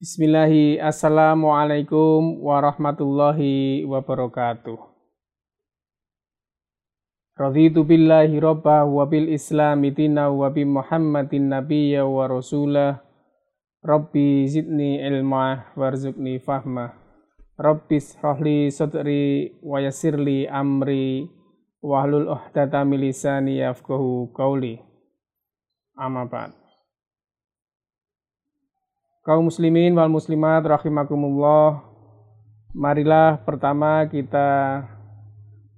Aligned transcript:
Bismillahi, 0.00 0.80
Assalamualaikum 0.80 2.40
warahmatullahi 2.40 3.84
wabarakatuh. 3.84 4.80
Raditu 7.36 7.84
billahi 7.84 8.40
rabbah 8.40 8.88
wa 8.88 9.04
bil 9.04 9.28
islami 9.28 9.92
dina 9.92 10.32
wa 10.32 10.48
bi 10.48 10.64
muhammadin 10.64 11.52
nabiyya 11.52 12.08
wa 12.08 12.32
rasulah. 12.32 13.04
Rabbi 13.84 14.48
zidni 14.48 15.04
ilma 15.04 15.68
warzuqni 15.76 16.40
fahma. 16.40 16.96
Rabbi 17.60 18.00
shrahli 18.00 18.72
sadri 18.72 19.52
wa 19.60 19.84
yassirli 19.84 20.48
amri 20.48 21.28
wahlul 21.84 22.32
uhdata 22.32 22.80
min 22.88 23.04
lisani 23.04 23.60
yafqahu 23.60 24.32
qawli. 24.32 24.80
Amma 25.92 26.24
ba'd. 26.24 26.56
Kaum 29.20 29.52
muslimin 29.52 29.92
wal 29.92 30.08
muslimat 30.08 30.64
rahimakumullah. 30.64 31.84
Marilah 32.72 33.38
pertama 33.44 34.08
kita 34.08 34.82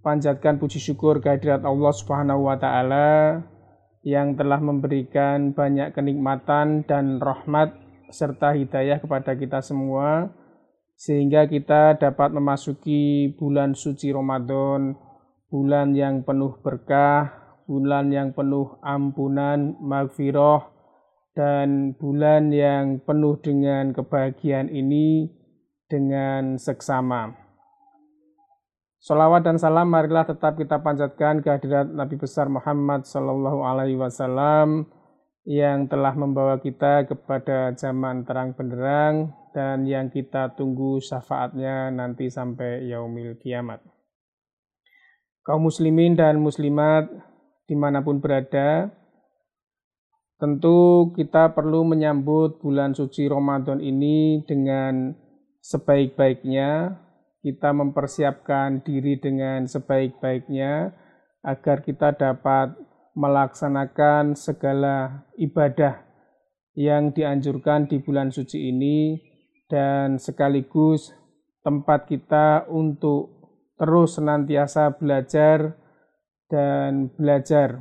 panjatkan 0.01 0.63
puji 0.63 0.79
syukur 0.79 1.19
kehadirat 1.19 1.67
Allah 1.67 1.93
Subhanahu 1.93 2.47
wa 2.49 2.57
taala 2.57 3.43
yang 4.07 4.39
telah 4.39 4.63
memberikan 4.63 5.51
banyak 5.51 5.91
kenikmatan 5.93 6.87
dan 6.87 7.19
rahmat 7.19 7.75
serta 8.15 8.55
hidayah 8.55 9.03
kepada 9.03 9.35
kita 9.35 9.59
semua 9.59 10.31
sehingga 10.97 11.45
kita 11.45 12.01
dapat 12.01 12.33
memasuki 12.33 13.35
bulan 13.37 13.77
suci 13.77 14.09
Ramadan, 14.09 14.97
bulan 15.51 15.95
yang 15.95 16.27
penuh 16.27 16.59
berkah, 16.63 17.31
bulan 17.67 18.11
yang 18.11 18.35
penuh 18.35 18.79
ampunan, 18.83 19.79
maghfirah, 19.83 20.71
dan 21.37 21.93
bulan 21.99 22.49
yang 22.49 23.05
penuh 23.05 23.37
dengan 23.43 23.93
kebahagiaan 23.93 24.73
ini 24.73 25.29
dengan 25.87 26.57
seksama. 26.57 27.37
Salawat 29.07 29.47
dan 29.47 29.55
salam 29.61 29.87
marilah 29.87 30.27
tetap 30.27 30.59
kita 30.59 30.83
panjatkan 30.83 31.39
kehadirat 31.39 31.87
Nabi 31.95 32.19
besar 32.19 32.51
Muhammad 32.51 33.07
Sallallahu 33.07 33.63
Alaihi 33.63 33.95
Wasallam 33.95 34.91
yang 35.47 35.87
telah 35.87 36.11
membawa 36.19 36.59
kita 36.59 37.07
kepada 37.07 37.71
zaman 37.79 38.27
terang 38.27 38.51
benderang 38.59 39.31
dan 39.55 39.87
yang 39.87 40.11
kita 40.11 40.59
tunggu 40.59 40.99
syafaatnya 40.99 41.95
nanti 41.95 42.27
sampai 42.27 42.91
yaumil 42.91 43.39
kiamat. 43.39 43.96
Kaum 45.47 45.71
muslimin 45.71 46.19
dan 46.19 46.43
muslimat 46.43 47.07
di 47.71 47.79
mana 47.79 48.03
pun 48.03 48.19
berada, 48.19 48.91
Tentu 50.37 51.17
kita 51.17 51.57
perlu 51.57 51.81
menyambut 51.89 52.61
bulan 52.61 52.93
suci 52.93 53.25
Ramadan 53.25 53.81
ini 53.81 54.45
dengan 54.45 55.17
sebaik-baiknya, 55.65 56.93
kita 57.41 57.73
mempersiapkan 57.73 58.85
diri 58.85 59.17
dengan 59.17 59.65
sebaik-baiknya 59.65 60.93
agar 61.41 61.81
kita 61.81 62.13
dapat 62.21 62.77
melaksanakan 63.17 64.37
segala 64.37 65.25
ibadah 65.41 66.05
yang 66.77 67.17
dianjurkan 67.17 67.89
di 67.89 67.97
bulan 68.05 68.29
suci 68.29 68.69
ini 68.77 69.17
dan 69.73 70.21
sekaligus 70.21 71.17
tempat 71.65 72.13
kita 72.13 72.69
untuk 72.69 73.36
terus 73.77 74.17
senantiasa 74.17 74.97
belajar 74.97 75.77
dan 76.49 77.13
belajar 77.13 77.81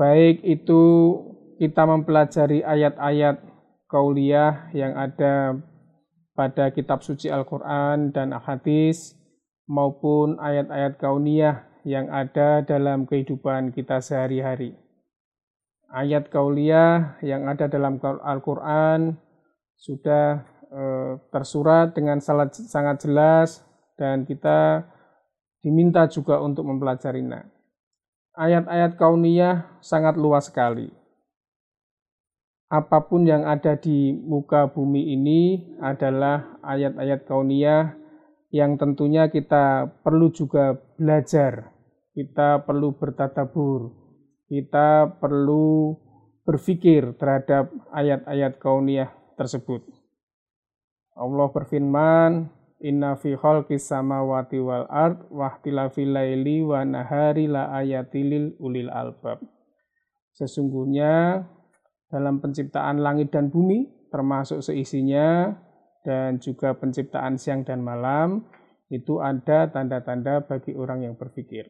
baik 0.00 0.40
itu 0.48 0.82
kita 1.60 1.84
mempelajari 1.84 2.64
ayat-ayat 2.64 3.44
kauliyah 3.84 4.72
yang 4.72 4.96
ada 4.96 5.60
pada 6.32 6.72
kitab 6.72 7.04
suci 7.04 7.28
Al-Quran 7.28 8.16
dan 8.16 8.32
Al-Hadis 8.32 9.12
maupun 9.68 10.40
ayat-ayat 10.40 10.96
kauniyah 10.96 11.68
yang 11.84 12.08
ada 12.08 12.64
dalam 12.64 13.04
kehidupan 13.04 13.76
kita 13.76 14.00
sehari-hari. 14.00 14.72
Ayat 15.92 16.32
kauliyah 16.32 17.20
yang 17.20 17.44
ada 17.44 17.68
dalam 17.68 18.00
Al-Quran 18.00 19.20
sudah 19.76 20.48
e, 20.70 20.82
tersurat 21.28 21.92
dengan 21.92 22.24
sangat 22.24 23.04
jelas 23.04 23.60
dan 24.00 24.24
kita 24.24 24.88
diminta 25.60 26.08
juga 26.08 26.40
untuk 26.40 26.64
mempelajarinya 26.64 27.60
ayat-ayat 28.40 28.96
kauniyah 28.96 29.80
sangat 29.84 30.16
luas 30.16 30.48
sekali. 30.48 30.88
Apa 32.70 33.02
pun 33.10 33.26
yang 33.26 33.44
ada 33.44 33.74
di 33.74 34.14
muka 34.14 34.70
bumi 34.70 35.12
ini 35.12 35.74
adalah 35.82 36.56
ayat-ayat 36.62 37.26
kauniyah 37.26 37.98
yang 38.54 38.78
tentunya 38.78 39.26
kita 39.26 39.90
perlu 40.06 40.30
juga 40.30 40.78
belajar, 40.94 41.74
kita 42.14 42.62
perlu 42.62 42.94
bertadabur, 42.94 43.90
kita 44.46 45.18
perlu 45.18 45.98
berpikir 46.46 47.18
terhadap 47.18 47.74
ayat-ayat 47.90 48.62
kauniyah 48.62 49.10
tersebut. 49.34 49.82
Allah 51.18 51.50
berfirman, 51.50 52.46
Inna 52.80 53.12
fi 53.12 53.36
khalqis 53.36 53.92
samawati 53.92 54.56
wal 54.56 54.88
ard 54.88 55.28
wa 55.28 55.52
ihtilafil 55.52 56.16
laili 56.16 56.64
wa 56.64 56.80
nahari 56.80 57.44
la 57.44 57.68
ayatilil 57.76 58.56
ulil 58.56 58.88
albab. 58.88 59.44
Sesungguhnya 60.32 61.44
dalam 62.08 62.40
penciptaan 62.40 63.04
langit 63.04 63.36
dan 63.36 63.52
bumi 63.52 64.08
termasuk 64.08 64.64
seisinya 64.64 65.52
dan 66.00 66.40
juga 66.40 66.72
penciptaan 66.72 67.36
siang 67.36 67.68
dan 67.68 67.84
malam 67.84 68.48
itu 68.88 69.20
ada 69.20 69.68
tanda-tanda 69.68 70.48
bagi 70.48 70.72
orang 70.72 71.04
yang 71.04 71.14
berpikir. 71.20 71.68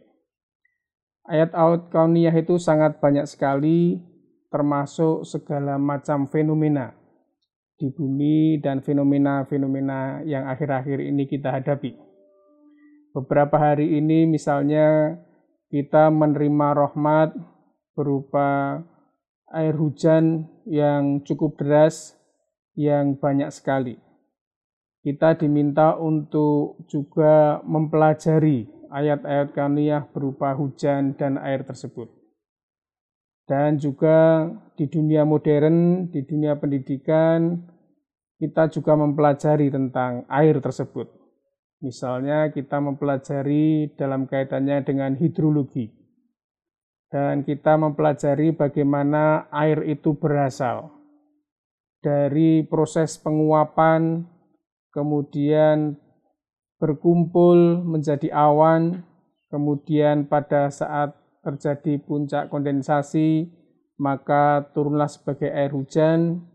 Ayat 1.26 1.50
out 1.58 1.90
kauniyah 1.90 2.32
itu 2.38 2.54
sangat 2.62 3.02
banyak 3.02 3.26
sekali 3.26 3.98
termasuk 4.46 5.26
segala 5.26 5.74
macam 5.74 6.30
fenomena 6.30 6.99
di 7.80 7.88
bumi 7.88 8.60
dan 8.60 8.84
fenomena-fenomena 8.84 10.20
yang 10.28 10.44
akhir-akhir 10.44 11.00
ini 11.00 11.24
kita 11.24 11.48
hadapi. 11.48 11.96
Beberapa 13.16 13.56
hari 13.56 13.96
ini 13.96 14.28
misalnya 14.28 15.16
kita 15.72 16.12
menerima 16.12 16.76
rahmat 16.76 17.32
berupa 17.96 18.78
air 19.50 19.74
hujan 19.74 20.44
yang 20.68 21.24
cukup 21.24 21.56
deras 21.56 22.14
yang 22.76 23.16
banyak 23.16 23.48
sekali. 23.48 23.96
Kita 25.00 25.32
diminta 25.40 25.96
untuk 25.96 26.84
juga 26.92 27.64
mempelajari 27.64 28.68
ayat-ayat 28.92 29.56
kaniyah 29.56 30.04
berupa 30.12 30.52
hujan 30.52 31.16
dan 31.16 31.40
air 31.40 31.64
tersebut. 31.64 32.12
Dan 33.48 33.80
juga 33.80 34.46
di 34.78 34.86
dunia 34.86 35.26
modern, 35.26 36.06
di 36.12 36.22
dunia 36.22 36.54
pendidikan, 36.54 37.58
kita 38.40 38.72
juga 38.72 38.96
mempelajari 38.96 39.68
tentang 39.68 40.24
air 40.32 40.56
tersebut. 40.64 41.12
Misalnya 41.84 42.48
kita 42.48 42.80
mempelajari 42.80 43.92
dalam 44.00 44.24
kaitannya 44.24 44.80
dengan 44.80 45.12
hidrologi. 45.20 45.92
Dan 47.12 47.44
kita 47.44 47.76
mempelajari 47.76 48.56
bagaimana 48.56 49.50
air 49.52 49.84
itu 49.84 50.16
berasal. 50.16 50.88
Dari 52.00 52.64
proses 52.64 53.20
penguapan, 53.20 54.24
kemudian 54.88 56.00
berkumpul 56.80 57.84
menjadi 57.84 58.32
awan, 58.32 59.04
kemudian 59.52 60.24
pada 60.24 60.72
saat 60.72 61.12
terjadi 61.44 62.00
puncak 62.00 62.48
kondensasi, 62.48 63.52
maka 64.00 64.64
turunlah 64.72 65.12
sebagai 65.12 65.52
air 65.52 65.76
hujan. 65.76 66.46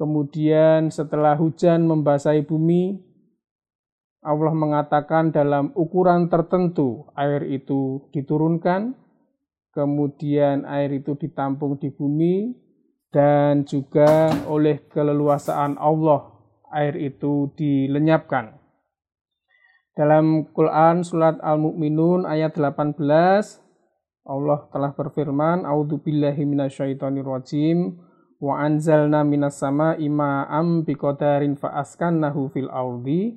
Kemudian 0.00 0.88
setelah 0.88 1.36
hujan 1.36 1.84
membasahi 1.84 2.48
bumi, 2.48 2.96
Allah 4.24 4.56
mengatakan 4.56 5.28
dalam 5.28 5.76
ukuran 5.76 6.32
tertentu 6.32 7.12
air 7.12 7.44
itu 7.44 8.08
diturunkan, 8.08 8.96
kemudian 9.76 10.64
air 10.64 10.96
itu 10.96 11.20
ditampung 11.20 11.76
di 11.76 11.92
bumi, 11.92 12.56
dan 13.12 13.68
juga 13.68 14.32
oleh 14.48 14.88
keleluasaan 14.88 15.76
Allah 15.76 16.32
air 16.72 16.96
itu 16.96 17.52
dilenyapkan. 17.52 18.56
Dalam 19.92 20.48
Quran 20.56 21.04
surat 21.04 21.36
Al-Mu'minun 21.44 22.24
ayat 22.24 22.56
18 22.56 22.96
Allah 24.24 24.64
telah 24.72 24.96
berfirman, 24.96 25.68
"A'udzu 25.68 26.00
billahi 26.00 26.40
minasyaitonir 26.48 27.28
rajim." 27.28 28.08
Wa 28.40 28.64
anzalna 28.64 29.20
minas 29.20 29.60
sama 29.60 30.00
ima'am 30.00 30.88
biqadarin 30.88 31.60
fa 31.60 31.76
askannahu 31.84 32.48
fil 32.48 32.72
ardi 32.72 33.36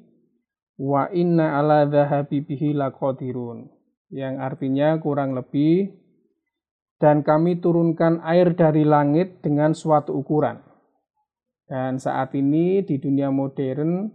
wa 0.80 1.12
inna 1.12 1.60
ala 1.60 1.84
dhahabi 1.84 2.40
bihi 2.42 2.72
laqadirun. 2.72 3.68
yang 4.14 4.38
artinya 4.38 4.94
kurang 5.02 5.34
lebih 5.34 5.90
dan 7.02 7.26
kami 7.26 7.58
turunkan 7.58 8.22
air 8.22 8.54
dari 8.54 8.86
langit 8.86 9.42
dengan 9.42 9.74
suatu 9.74 10.14
ukuran. 10.14 10.62
Dan 11.66 11.98
saat 11.98 12.38
ini 12.38 12.86
di 12.86 13.02
dunia 13.02 13.34
modern 13.34 14.06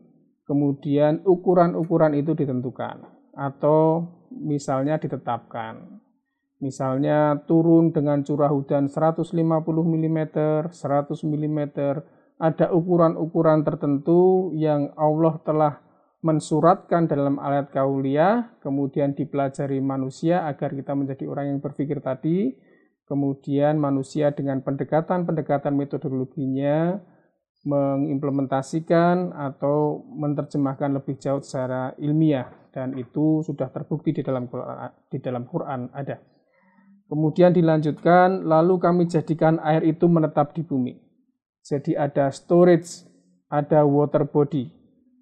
kemudian 0.46 1.26
ukuran-ukuran 1.26 2.14
itu 2.14 2.32
ditentukan 2.38 3.05
atau 3.34 4.06
misalnya 4.31 4.96
ditetapkan. 5.02 5.99
Misalnya 6.58 7.38
turun 7.46 7.94
dengan 7.94 8.26
curah 8.26 8.50
hujan 8.50 8.90
150 8.90 9.31
mm, 9.70 10.19
100 10.75 10.75
mm, 11.06 11.60
ada 12.38 12.66
ukuran-ukuran 12.75 13.62
tertentu 13.62 14.50
yang 14.55 14.90
Allah 14.99 15.38
telah 15.46 15.78
mensuratkan 16.19 17.06
dalam 17.06 17.38
ayat 17.38 17.70
kauliah, 17.70 18.50
kemudian 18.58 19.14
dipelajari 19.14 19.78
manusia 19.78 20.50
agar 20.50 20.75
kita 20.75 20.99
menjadi 20.99 21.31
orang 21.31 21.55
yang 21.55 21.60
berpikir 21.62 22.02
tadi, 22.02 22.58
kemudian 23.06 23.78
manusia 23.78 24.34
dengan 24.34 24.58
pendekatan-pendekatan 24.66 25.78
metodologinya 25.78 26.99
mengimplementasikan 27.62 29.31
atau 29.34 30.02
menerjemahkan 30.10 30.90
lebih 30.99 31.22
jauh 31.22 31.43
secara 31.43 31.94
ilmiah. 32.02 32.50
Dan 32.75 32.99
itu 32.99 33.43
sudah 33.46 33.70
terbukti 33.70 34.10
di 34.10 34.22
dalam 34.22 34.46
Quran, 34.46 34.90
di 35.10 35.19
dalam 35.19 35.46
Quran 35.46 35.90
ada. 35.94 36.38
Kemudian 37.08 37.56
dilanjutkan 37.56 38.44
lalu 38.44 38.76
kami 38.76 39.08
jadikan 39.08 39.56
air 39.64 39.81
itu 39.82 40.05
menetap 40.06 40.52
di 40.52 40.60
bumi. 40.60 41.00
Jadi 41.64 41.96
ada 41.96 42.28
storage, 42.28 43.08
ada 43.49 43.84
water 43.88 44.28
body. 44.28 44.69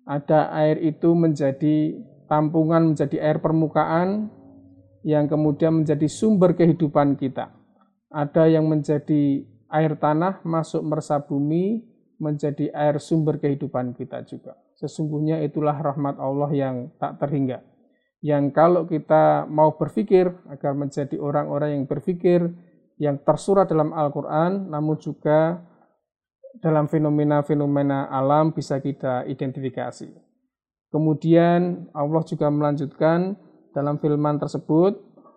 Ada 0.07 0.51
air 0.55 0.83
itu 0.83 1.15
menjadi 1.15 1.95
tampungan 2.27 2.95
menjadi 2.95 3.23
air 3.23 3.39
permukaan 3.39 4.31
yang 5.07 5.31
kemudian 5.31 5.83
menjadi 5.83 6.07
sumber 6.11 6.59
kehidupan 6.59 7.15
kita 7.15 7.55
ada 8.11 8.47
yang 8.47 8.65
menjadi 8.65 9.45
air 9.69 9.93
tanah 9.99 10.41
masuk 10.47 10.83
meresap 10.87 11.27
bumi 11.27 11.83
menjadi 12.17 12.73
air 12.73 12.97
sumber 12.97 13.37
kehidupan 13.37 13.93
kita 13.93 14.25
juga. 14.25 14.57
Sesungguhnya 14.81 15.45
itulah 15.45 15.77
rahmat 15.77 16.17
Allah 16.17 16.51
yang 16.53 16.77
tak 16.97 17.21
terhingga. 17.21 17.61
Yang 18.25 18.45
kalau 18.57 18.89
kita 18.89 19.45
mau 19.47 19.77
berpikir 19.77 20.33
agar 20.49 20.73
menjadi 20.73 21.21
orang-orang 21.21 21.77
yang 21.81 21.85
berpikir 21.85 22.49
yang 22.97 23.21
tersurat 23.21 23.69
dalam 23.69 23.93
Al-Quran, 23.93 24.73
namun 24.73 24.97
juga 24.97 25.61
dalam 26.65 26.89
fenomena-fenomena 26.89 28.09
alam 28.09 28.57
bisa 28.57 28.81
kita 28.81 29.29
identifikasi. 29.29 30.09
Kemudian 30.89 31.93
Allah 31.93 32.23
juga 32.25 32.49
melanjutkan 32.49 33.37
dalam 33.77 34.01
filman 34.01 34.41
tersebut, 34.41 34.97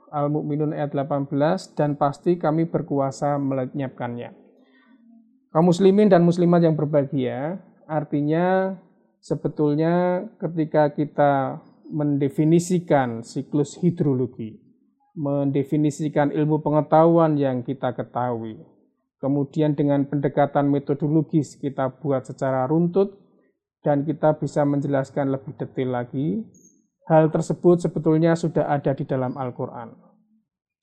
Al-Mu'minun 0.10 0.72
ayat 0.72 0.96
18 0.96 1.76
dan 1.76 2.00
pasti 2.00 2.40
kami 2.40 2.66
berkuasa 2.66 3.36
melenyapkannya. 3.36 4.32
Kaum 5.52 5.68
muslimin 5.68 6.08
dan 6.08 6.24
muslimat 6.24 6.64
yang 6.64 6.78
berbahagia, 6.78 7.60
artinya 7.90 8.78
sebetulnya 9.20 10.24
ketika 10.40 10.94
kita 10.94 11.60
mendefinisikan 11.90 13.26
siklus 13.26 13.78
hidrologi, 13.82 14.58
mendefinisikan 15.18 16.30
ilmu 16.30 16.62
pengetahuan 16.62 17.36
yang 17.36 17.66
kita 17.66 17.92
ketahui, 17.98 18.62
kemudian 19.18 19.74
dengan 19.74 20.06
pendekatan 20.06 20.70
metodologis 20.70 21.58
kita 21.58 22.00
buat 22.00 22.30
secara 22.30 22.70
runtut, 22.70 23.18
dan 23.82 24.06
kita 24.06 24.38
bisa 24.38 24.64
menjelaskan 24.64 25.34
lebih 25.34 25.56
detail 25.58 25.90
lagi, 25.98 26.46
Hal 27.10 27.34
tersebut 27.34 27.82
sebetulnya 27.82 28.38
sudah 28.38 28.70
ada 28.70 28.94
di 28.94 29.02
dalam 29.02 29.34
Al-Quran. 29.34 29.98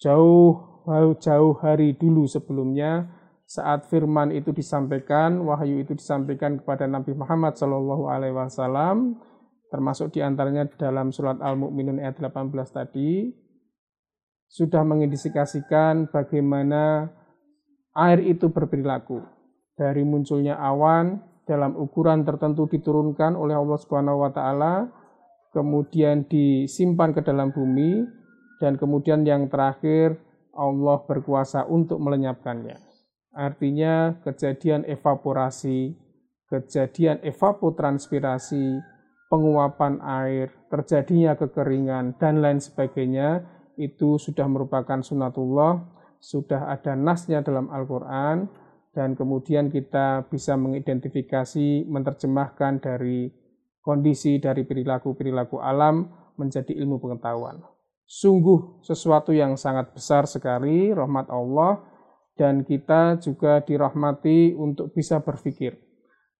Jauh, 0.02 0.82
jauh 1.22 1.54
hari 1.62 1.94
dulu 1.94 2.26
sebelumnya, 2.26 3.06
saat 3.46 3.86
firman 3.86 4.34
itu 4.34 4.50
disampaikan, 4.50 5.38
wahyu 5.46 5.86
itu 5.86 5.94
disampaikan 5.94 6.58
kepada 6.58 6.90
Nabi 6.90 7.14
Muhammad 7.14 7.54
Wasallam, 7.54 9.22
termasuk 9.72 10.14
di 10.14 10.20
antaranya 10.22 10.66
dalam 10.78 11.10
surat 11.10 11.38
Al-Mu'minun 11.42 11.98
ayat 11.98 12.18
18 12.22 12.52
tadi, 12.70 13.30
sudah 14.46 14.86
mengindikasikan 14.86 16.06
bagaimana 16.10 17.10
air 17.98 18.22
itu 18.22 18.50
berperilaku. 18.50 19.22
Dari 19.76 20.06
munculnya 20.06 20.56
awan 20.56 21.20
dalam 21.44 21.76
ukuran 21.76 22.24
tertentu 22.24 22.70
diturunkan 22.70 23.36
oleh 23.36 23.54
Allah 23.54 23.78
Subhanahu 23.78 24.24
wa 24.24 24.30
taala 24.32 24.88
kemudian 25.56 26.28
disimpan 26.28 27.16
ke 27.16 27.24
dalam 27.24 27.48
bumi, 27.48 28.04
dan 28.60 28.76
kemudian 28.76 29.24
yang 29.24 29.48
terakhir 29.48 30.20
Allah 30.52 31.00
berkuasa 31.08 31.64
untuk 31.64 31.96
melenyapkannya. 31.96 32.76
Artinya 33.32 34.20
kejadian 34.20 34.84
evaporasi, 34.84 35.96
kejadian 36.52 37.24
evapotranspirasi, 37.24 38.80
penguapan 39.26 39.98
air, 40.02 40.48
terjadinya 40.70 41.34
kekeringan, 41.34 42.18
dan 42.18 42.38
lain 42.42 42.62
sebagainya, 42.62 43.42
itu 43.76 44.16
sudah 44.16 44.46
merupakan 44.48 45.02
sunatullah, 45.02 45.82
sudah 46.18 46.72
ada 46.72 46.96
nasnya 46.96 47.42
dalam 47.42 47.68
Al-Quran, 47.68 48.48
dan 48.96 49.12
kemudian 49.12 49.68
kita 49.68 50.24
bisa 50.32 50.56
mengidentifikasi, 50.56 51.84
menerjemahkan 51.84 52.80
dari 52.80 53.28
kondisi 53.84 54.42
dari 54.42 54.66
perilaku-perilaku 54.66 55.62
alam 55.62 56.10
menjadi 56.34 56.74
ilmu 56.74 56.98
pengetahuan. 56.98 57.62
Sungguh 58.06 58.82
sesuatu 58.82 59.30
yang 59.30 59.54
sangat 59.54 59.94
besar 59.94 60.26
sekali 60.26 60.90
rahmat 60.90 61.30
Allah 61.30 61.82
dan 62.34 62.66
kita 62.66 63.18
juga 63.22 63.62
dirahmati 63.62 64.54
untuk 64.58 64.90
bisa 64.90 65.22
berpikir. 65.22 65.85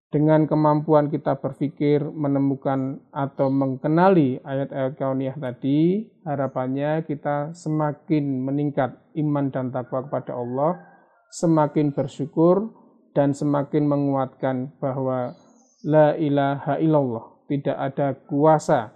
Dengan 0.07 0.47
kemampuan 0.47 1.11
kita 1.11 1.43
berpikir, 1.43 1.99
menemukan 1.99 3.03
atau 3.11 3.51
mengenali 3.51 4.39
ayat-ayat 4.39 4.95
kauniyah 4.95 5.35
tadi, 5.35 6.07
harapannya 6.23 7.03
kita 7.03 7.51
semakin 7.51 8.47
meningkat 8.47 8.95
iman 9.19 9.51
dan 9.51 9.75
takwa 9.75 10.07
kepada 10.07 10.39
Allah, 10.39 10.79
semakin 11.35 11.91
bersyukur, 11.91 12.71
dan 13.19 13.35
semakin 13.35 13.89
menguatkan 13.89 14.79
bahwa 14.79 15.35
la 15.83 16.15
ilaha 16.15 16.79
illallah 16.79 17.27
tidak 17.51 17.77
ada 17.81 18.15
kuasa, 18.31 18.95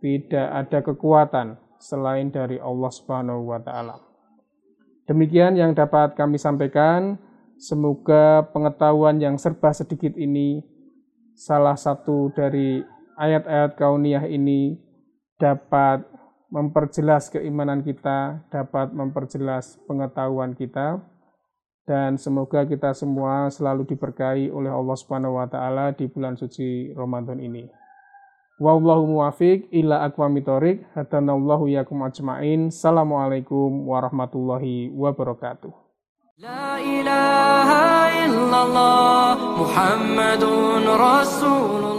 tidak 0.00 0.46
ada 0.52 0.78
kekuatan 0.80 1.46
selain 1.76 2.32
dari 2.32 2.56
Allah 2.56 2.90
Subhanahu 2.94 3.52
wa 3.52 3.60
taala. 3.60 3.96
Demikian 5.06 5.54
yang 5.54 5.76
dapat 5.76 6.18
kami 6.18 6.40
sampaikan. 6.40 7.18
Semoga 7.56 8.44
pengetahuan 8.52 9.16
yang 9.16 9.40
serba 9.40 9.72
sedikit 9.72 10.12
ini 10.16 10.60
salah 11.32 11.76
satu 11.76 12.28
dari 12.36 12.84
ayat-ayat 13.16 13.80
kauniyah 13.80 14.28
ini 14.28 14.76
dapat 15.40 16.04
memperjelas 16.52 17.32
keimanan 17.32 17.80
kita, 17.80 18.44
dapat 18.52 18.92
memperjelas 18.92 19.80
pengetahuan 19.88 20.52
kita 20.52 21.00
dan 21.86 22.18
semoga 22.18 22.66
kita 22.66 22.90
semua 22.92 23.46
selalu 23.46 23.86
diberkahi 23.86 24.50
oleh 24.50 24.74
Allah 24.74 24.96
Subhanahu 24.98 25.38
wa 25.38 25.46
taala 25.46 25.94
di 25.94 26.10
bulan 26.10 26.34
suci 26.34 26.90
Ramadan 26.92 27.38
ini. 27.38 27.70
Wallahu 28.58 29.06
muwafiq 29.06 29.70
ila 29.70 30.02
aqwamit 30.08 30.48
thoriq. 30.48 30.82
Hadanallahu 30.98 31.70
yakum 31.70 32.02
ajmain. 32.02 32.74
Assalamualaikum 32.74 33.86
warahmatullahi 33.86 34.90
wabarakatuh. 34.90 35.85
La 36.76 36.82
ilaha 36.82 38.12
illallah 38.26 39.32
Muhammadun 39.60 40.84
Rasulullah 40.84 41.95